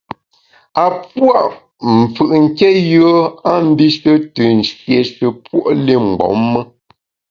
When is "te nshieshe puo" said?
4.35-5.67